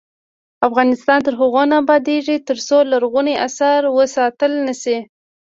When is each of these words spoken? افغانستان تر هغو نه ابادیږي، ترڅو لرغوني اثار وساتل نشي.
افغانستان 0.67 1.19
تر 1.25 1.33
هغو 1.41 1.63
نه 1.71 1.75
ابادیږي، 1.83 2.37
ترڅو 2.47 2.77
لرغوني 2.91 3.35
اثار 3.47 3.81
وساتل 3.97 4.51
نشي. 4.67 4.97